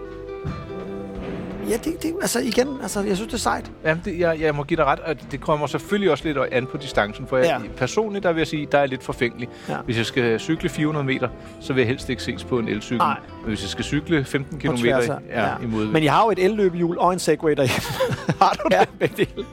[1.70, 3.72] Ja, det, det, altså igen, altså, jeg synes, det er sejt.
[3.86, 6.66] Jamen, det, jeg, jeg må give dig ret, og det kommer selvfølgelig også lidt an
[6.66, 7.58] på distancen, for jeg, Ja.
[7.78, 9.50] personligt, der vil jeg sige, der er lidt forfængelig.
[9.70, 9.76] Ja.
[9.86, 11.30] Hvis jeg skal cykle 400 meter,
[11.62, 12.98] så vil jeg helst ikke ses på en elcykel.
[12.98, 13.18] Nej.
[13.42, 15.16] Men hvis jeg skal cykle 15 På km tværs ja,
[15.48, 15.50] ja.
[15.64, 17.84] imod, Men jeg har jo et elløbehjul og en Segway derhjemme.
[18.42, 19.46] har du ja, dele.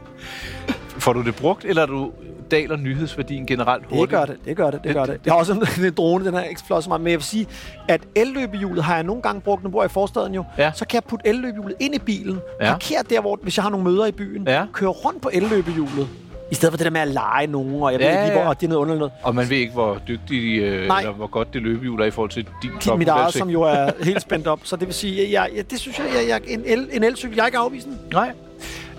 [1.07, 2.11] Får du det brugt, eller er du
[2.51, 4.11] daler nyhedsværdien generelt Det hurtigt?
[4.11, 5.21] gør det, det gør det, det Det- gør det.
[5.25, 7.25] Jeg har også en, en drone, den jeg ikke flot så meget, men jeg vil
[7.25, 7.47] sige,
[7.89, 10.73] at elløbehjulet har jeg nogle gange brugt, bor jeg i forstaden jo, Ja.
[10.75, 12.71] så kan jeg putte elløbehjulet ind i bilen, Ja.
[12.71, 14.65] parkere der, hvor, hvis jeg har nogle møder i byen, Ja.
[14.73, 16.09] køre rundt på elløbehjulet,
[16.51, 18.33] i stedet for det der med at lege nogen, og jeg ved Ja, ikke lige,
[18.43, 18.55] hvor, ja.
[18.55, 19.13] det er noget underligt noget.
[19.23, 20.99] Og man ved ikke, hvor dygtig øh, Nej.
[21.01, 23.63] eller hvor godt det løbehjul er i forhold til din Mit top eget, som jo
[23.63, 26.29] er helt spændt op, så det vil sige, at jeg, jeg, det synes jeg, jeg,
[26.29, 27.97] jeg en, el, en elcykel, jeg er ikke afvisende.
[28.13, 28.33] Nej.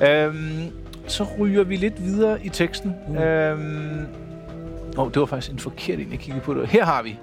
[0.01, 0.71] Øhm,
[1.11, 2.95] så ryger vi lidt videre i teksten.
[3.07, 3.17] Mm.
[3.17, 4.07] Øhm,
[4.97, 6.67] oh, det var faktisk en forkert en, jeg kiggede på det.
[6.67, 7.19] Her har vi.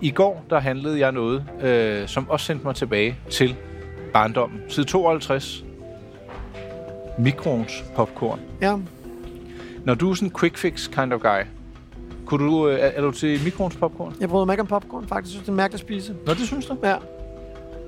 [0.00, 3.56] I går, der handlede jeg noget, øh, som også sendte mig tilbage til
[4.12, 4.60] barndommen.
[4.68, 5.64] Side 52.
[7.18, 8.40] Mikrons popcorn.
[8.60, 8.76] Ja.
[9.84, 11.42] Når du er sådan en quick fix kind of guy,
[12.26, 14.14] kunne du, øh, er, er du til mikrons popcorn?
[14.20, 15.26] Jeg bryder mig ikke om popcorn, faktisk.
[15.26, 16.16] Jeg synes, det er en mærkelig spise.
[16.26, 16.76] Nå, det synes du?
[16.82, 16.96] Ja.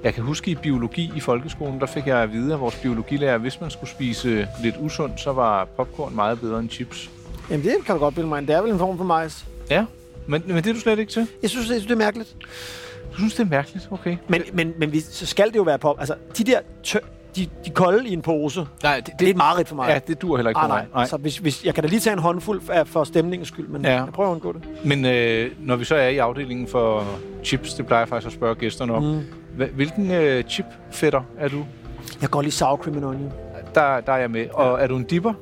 [0.05, 3.35] Jeg kan huske i biologi i folkeskolen, der fik jeg at vide af vores biologilærer,
[3.35, 7.11] at hvis man skulle spise lidt usundt, så var popcorn meget bedre end chips.
[7.51, 8.47] Jamen, det kan du godt bilde mig ind.
[8.47, 9.47] Det er vel en form for majs.
[9.71, 9.85] Ja,
[10.27, 11.29] men, men det er du slet ikke til?
[11.43, 12.37] Jeg synes, jeg synes det er mærkeligt.
[13.13, 13.89] Du synes, det er mærkeligt?
[13.91, 14.17] Okay.
[14.29, 15.97] Men, men, men vi, så skal det jo være pop.
[15.99, 16.99] Altså, de der tø,
[17.37, 19.89] de, de kolde i en pose, Nej, det, det er et mareridt for mig.
[19.89, 20.87] Ja, det dur heller ikke ah, for mig.
[20.95, 21.07] nej.
[21.07, 23.85] Så hvis, hvis, jeg kan da lige tage en håndfuld af, for stemningens skyld, men
[23.85, 23.95] ja.
[24.05, 24.63] jeg prøver at undgå det.
[24.85, 27.05] Men øh, når vi så er i afdelingen for
[27.45, 29.03] chips, det plejer jeg faktisk at spørge gæsterne om.
[29.03, 29.21] Mm.
[29.57, 31.65] Hvilken øh, chip-fætter er du?
[32.21, 33.33] Jeg går lige sour cream and onion.
[33.75, 34.47] Der, der er jeg med.
[34.53, 35.33] Og er du en dipper?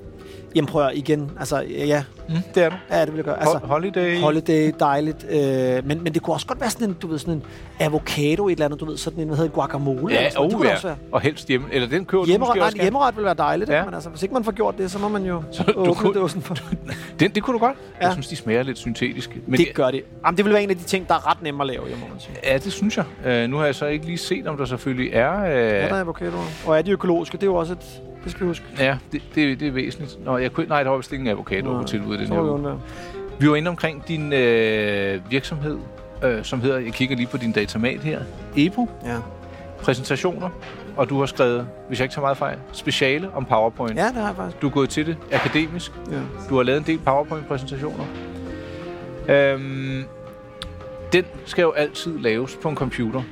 [0.55, 1.31] Jamen prøv at igen.
[1.38, 2.05] Altså, ja.
[2.28, 2.76] Mm, det er du.
[2.90, 3.40] Ja, det vil jeg gøre.
[3.40, 4.20] Altså, Ho- holiday?
[4.20, 5.26] holiday, dejligt.
[5.30, 7.42] Øh, men, men det kunne også godt være sådan en, du ved, sådan en
[7.80, 10.14] avocado, et eller andet, du ved, sådan en, hvad hedder det, guacamole.
[10.14, 10.74] Ja, sådan det oh, kunne ja.
[10.74, 10.96] også være.
[11.12, 11.66] Og helst hjemme.
[11.72, 13.84] Eller den køber Hjemmeret, du måske nej, også hjemmeret vil være dejligt, Ja.
[13.84, 15.78] men altså, hvis ikke man får gjort det, så må man jo Så så du
[15.80, 16.56] åbne kunne- dåsen for
[17.20, 17.76] Den, det kunne du godt.
[18.00, 18.04] Ja.
[18.04, 19.40] Jeg synes, de smager lidt syntetiske.
[19.46, 20.02] Men det gør det.
[20.26, 21.98] Jamen, det vil være en af de ting, der er ret nemme at lave, jeg
[22.00, 22.37] må man sige.
[22.44, 23.04] Ja, det synes jeg.
[23.44, 25.40] Uh, nu har jeg så ikke lige set, om der selvfølgelig er...
[25.42, 26.42] Uh, Ja, der er avocadoer.
[26.66, 27.78] Og er de økologiske, det er jo også et...
[28.24, 28.64] Det skal vi huske.
[28.78, 30.24] ja det, det, det er væsentligt.
[30.24, 32.40] Nå, jeg kunne, nej, der var vist ingen avocado på tilbud i den Så her
[32.42, 32.79] uge.
[33.38, 35.79] Vi var inde omkring din øh, virksomhed,
[36.24, 38.20] øh, som hedder, jeg kigger lige på din datamat her,
[38.57, 39.16] EBO, Ja.
[39.81, 40.50] præsentationer,
[40.96, 43.96] og du har skrevet, hvis jeg ikke tager meget fejl, speciale om PowerPoint.
[43.96, 44.62] ja, det har jeg faktisk.
[44.62, 45.92] Du er gået til det akademisk.
[46.11, 46.16] Ja.
[46.50, 48.05] Du har lavet en del PowerPoint-præsentationer.
[49.29, 50.05] Øhm,
[51.12, 53.22] den skal jo altid laves på en computer.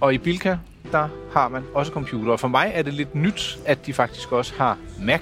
[0.00, 0.56] Og i Bilka,
[0.92, 2.32] der har man også computer.
[2.32, 5.20] Og for mig er det lidt nyt, at de faktisk også har Mac.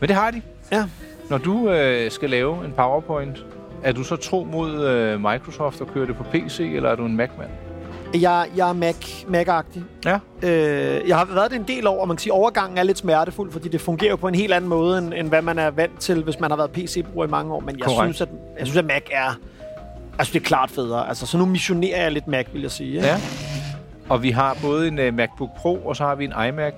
[0.00, 0.42] Men det har de.
[0.72, 0.84] Ja.
[1.30, 3.44] Når du øh, skal lave en PowerPoint,
[3.82, 7.06] er du så tro mod øh, Microsoft og kører det på PC, eller er du
[7.06, 7.50] en Mac-mand?
[8.20, 9.80] Jeg, jeg er Mac, Mac-agtig.
[10.04, 10.18] Ja.
[10.42, 12.82] Øh, jeg har været det en del år, og man kan sige, at overgangen er
[12.82, 15.58] lidt smertefuld, fordi det fungerer jo på en helt anden måde, end, end hvad man
[15.58, 17.60] er vant til, hvis man har været PC-bruger i mange år.
[17.60, 18.16] Men jeg Korrekt.
[18.16, 19.38] synes, at, jeg synes, at Mac er...
[20.18, 21.08] Altså, det er klart federe.
[21.08, 22.94] Altså, så nu missionerer jeg lidt Mac, vil jeg sige.
[22.94, 23.06] ikke?
[23.06, 23.20] Ja.
[24.08, 26.72] Og vi har både en uh, MacBook Pro, og så har vi en iMac.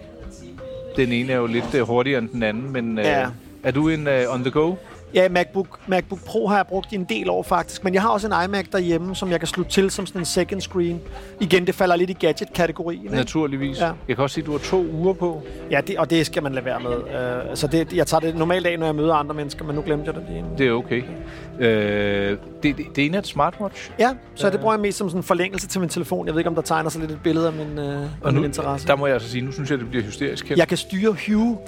[0.97, 3.27] Den ene er jo lidt uh, hurtigere end den anden, men uh, Ja.
[3.63, 4.77] Er du en uh, on the go?
[5.15, 8.09] Ja, MacBook, MacBook Pro har jeg brugt i en del år faktisk, men jeg har
[8.09, 11.01] også en iMac derhjemme, som jeg kan slutte til som sådan en second screen.
[11.41, 13.03] Igen, det falder lidt i gadget-kategorien.
[13.03, 13.17] ikke?
[13.17, 13.81] Naturligvis.
[13.81, 13.91] Ja.
[14.09, 15.43] Jeg kan også sige, at du har to uger på.
[15.71, 16.91] Ja, det, og det skal man lade være med.
[17.51, 19.83] Uh, så det, jeg tager det normalt af, når jeg møder andre mennesker, men nu
[19.83, 20.45] glemte jeg det lige.
[20.59, 21.03] Det er okay.
[21.61, 23.91] Øh, det, det, det ene er et smartwatch.
[23.99, 26.27] Ja, så det bruger jeg mest som sådan en forlængelse til min telefon.
[26.27, 28.33] Jeg ved ikke, om der tegner sig lidt et billede af min, øh, af Og
[28.33, 28.87] min nu, interesse.
[28.87, 30.59] der må jeg altså sige, nu synes jeg, det bliver hysterisk kendt.
[30.59, 31.59] Jeg kan styre Hue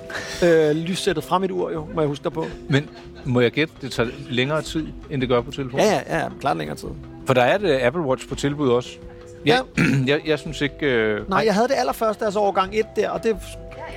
[0.44, 2.46] øh, lyssættet fra mit ur, jo, må jeg huske dig på.
[2.68, 2.88] Men
[3.30, 5.86] må jeg gætte, det tager længere tid, end det gør på telefonen?
[5.86, 6.88] Ja, ja, ja, klart længere tid.
[7.26, 8.90] For der er et uh, Apple Watch på tilbud også.
[9.46, 9.62] Jeg,
[10.06, 10.86] jeg, jeg synes ikke...
[10.86, 13.36] Øh, Nej, jeg havde det allerførste, altså årgang 1 der, og det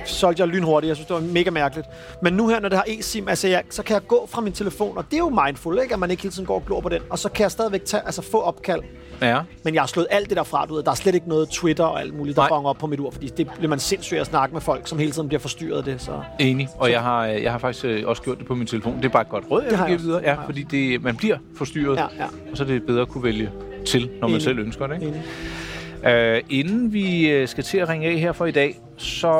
[0.04, 0.88] solgte jeg lynhurtigt.
[0.88, 1.86] Jeg synes, det var mega mærkeligt.
[2.22, 4.52] Men nu her, når det har eSIM, altså jeg, så kan jeg gå fra min
[4.52, 5.94] telefon, og det er jo mindful, ikke?
[5.94, 7.02] At man ikke hele tiden går og glor på den.
[7.10, 8.82] Og så kan jeg stadigvæk tage, altså få opkald.
[9.22, 9.40] Ja.
[9.64, 10.82] Men jeg har slået alt det der fra, du ved.
[10.82, 13.10] Der er slet ikke noget Twitter og alt muligt, der fanger op på mit ur,
[13.10, 15.84] fordi det bliver man sindssygt at snakke med folk, som hele tiden bliver forstyrret af
[15.84, 16.02] det.
[16.02, 16.20] Så.
[16.40, 18.96] Enig, og jeg har, øh, jeg har faktisk øh, også gjort det på min telefon.
[18.96, 20.20] Det er bare et godt råd, jeg Det har jeg videre.
[20.24, 22.24] Ja, fordi det, man bliver forstyrret, Ja, ja.
[22.50, 23.50] og så er det bedre at kunne vælge
[23.86, 24.42] til, når man Enig.
[24.42, 24.94] selv ønsker det.
[24.94, 25.06] Ikke?
[25.06, 25.22] Enig.
[26.06, 29.30] Uh, inden vi uh, skal til at ringe af her for i dag, så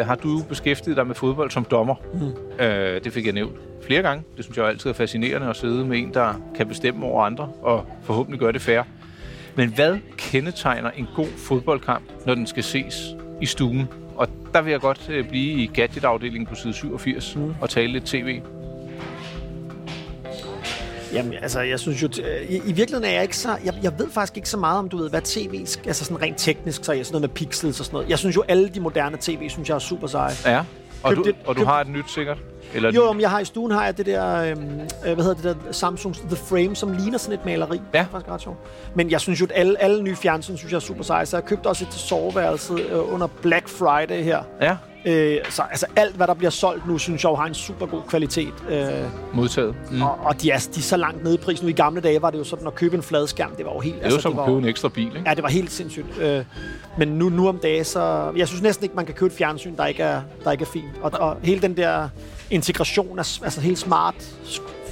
[0.00, 1.94] uh, har du beskæftiget dig med fodbold som dommer.
[2.14, 2.20] Mm.
[2.20, 2.66] Uh,
[3.04, 4.24] det fik jeg nævnt flere gange.
[4.36, 7.48] Det synes jeg altid er fascinerende at sidde med en, der kan bestemme over andre,
[7.62, 8.82] og forhåbentlig gøre det fair.
[9.54, 13.88] Men hvad kendetegner en god fodboldkamp, når den skal ses i stuen?
[14.16, 17.54] Og der vil jeg godt uh, blive i gadgetafdelingen på side 87 mm.
[17.60, 18.40] og tale lidt tv.
[21.12, 22.08] Jamen, altså, jeg synes jo...
[22.24, 23.56] øh, I, I virkeligheden er jeg ikke så...
[23.64, 25.66] Jeg, jeg ved faktisk ikke så meget om, du ved, hvad tv...
[25.86, 28.08] Altså sådan rent teknisk, så er jeg sådan noget med pixels og sådan noget.
[28.10, 30.32] Jeg synes jo, alle de moderne tv, synes jeg er super seje.
[30.46, 30.64] Ja.
[31.02, 32.38] Og Køb du, det- og du køb- har et nyt sikkert?
[32.74, 35.34] Eller Jo, om jeg har i stuen har jeg det der, øhm, øh, hvad hedder
[35.34, 37.76] det der, Samsung The Frame, som ligner sådan et maleri.
[37.76, 37.98] Ja.
[37.98, 38.58] Det er faktisk ret sjovt.
[38.94, 41.26] Men jeg synes jo, at alle, alle nye fjernsyn, synes jeg er super seje.
[41.26, 44.42] Så jeg købte også et til soveværelset øh, under Black Friday her.
[44.60, 47.86] Ja, Øh, så altså alt, hvad der bliver solgt nu, synes jeg har en super
[47.86, 48.54] god kvalitet.
[48.68, 48.88] Øh,
[49.32, 49.74] modtaget.
[49.90, 50.02] Mm.
[50.02, 51.64] og, og de, er, de er så langt nede i prisen.
[51.66, 53.80] Nu i gamle dage var det jo sådan, at købe en fladskærm, det var jo
[53.80, 53.96] helt...
[53.96, 55.22] Det er jo som det at var købe en ekstra bil, ikke?
[55.26, 56.18] Ja, det var helt sindssygt.
[56.20, 56.44] Øh,
[56.98, 58.32] men nu, nu om dagen, så...
[58.36, 60.68] Jeg synes næsten ikke, man kan købe et fjernsyn, der ikke er, der ikke er
[60.72, 60.90] fint.
[61.02, 62.08] Og, og hele den der
[62.52, 64.14] integration af altså helt smart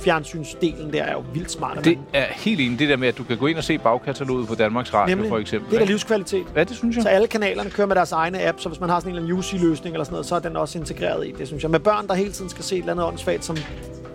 [0.04, 1.84] fjernsynsdelen der er jo vildt smart.
[1.84, 2.78] Det man- er helt enig.
[2.78, 5.28] Det der med, at du kan gå ind og se bagkataloget på Danmarks Radio, Nemlig.
[5.28, 5.70] for eksempel.
[5.70, 6.44] Det er da livskvalitet.
[6.56, 7.02] Ja, det synes jeg.
[7.02, 9.26] Så alle kanalerne kører med deres egne app, så hvis man har sådan en eller
[9.28, 11.70] anden UC-løsning eller sådan noget, så er den også integreret i det, synes jeg.
[11.70, 13.56] Med børn, der hele tiden skal se et eller andet åndssvagt, som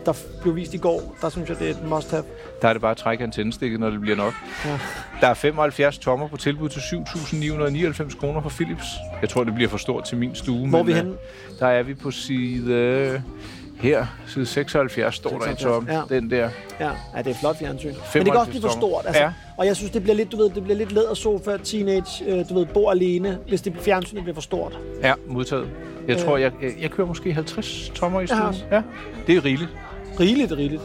[0.06, 2.24] der blev vist i går, der synes jeg, det er et must-have.
[2.62, 4.34] Der er det bare at trække antændstikket, når det bliver nok.
[4.66, 4.80] Ja.
[5.22, 8.86] Der er 75 tommer på tilbud til 7.999 kroner fra Philips.
[9.22, 10.70] Jeg tror, det bliver for stort til min stue.
[10.70, 11.14] Hvor men, vi øh, henne?
[11.60, 13.22] Der er vi på side
[13.80, 15.92] Her, side 76, står 76, der i toppen.
[15.92, 16.16] Ja.
[16.16, 16.50] Den der.
[16.80, 16.92] Ja.
[17.16, 17.88] ja, det er flot fjernsyn.
[17.88, 19.06] Men det kan også blive for stort.
[19.06, 19.22] Altså.
[19.22, 19.32] Ja.
[19.58, 22.54] Og jeg synes, det bliver lidt, du ved, det bliver lidt lædersofa, teenage, øh, du
[22.54, 24.80] ved, bor alene, hvis det fjernsynet bliver for stort.
[25.04, 25.68] Ja, modtaget.
[26.08, 26.24] Jeg øh.
[26.24, 28.56] tror, jeg, jeg, jeg kører måske 50 tommer i stuen.
[28.72, 28.76] Ja.
[28.76, 28.82] ja.
[29.28, 29.70] Det er rigeligt.
[30.20, 30.82] Rigeligt, rigeligt.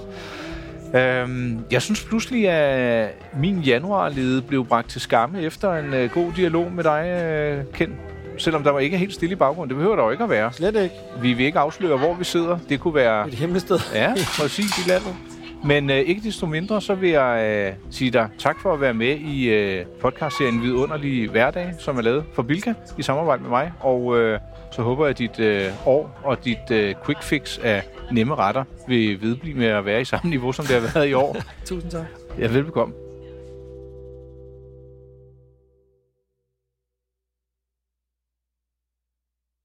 [0.94, 6.32] Øhm, jeg synes pludselig, at min januarlede blev bragt til skamme efter en øh, god
[6.36, 7.96] dialog med dig, øh, Ken.
[8.40, 9.68] Selvom der var ikke helt stille i baggrunden.
[9.68, 10.52] Det behøver der jo ikke at være.
[10.52, 10.94] Slet ikke.
[11.22, 12.58] Vi vil ikke afsløre, hvor vi sidder.
[12.68, 13.28] Det kunne være...
[13.28, 13.78] Et hemmeligt sted.
[13.94, 15.16] Ja, præcis i landet.
[15.64, 18.94] Men øh, ikke desto mindre, så vil jeg øh, sige dig tak for at være
[18.94, 23.72] med i øh, podcastserien Vidunderlige Hverdag, som er lavet for Bilka i samarbejde med mig.
[23.80, 24.40] Og øh,
[24.72, 28.64] så håber jeg, at dit øh, år og dit øh, quick fix af nemme retter
[28.88, 31.36] vil vedblive med at være i samme niveau, som det har været i år.
[31.66, 32.04] Tusind tak.
[32.38, 32.94] Ja, velbekomme.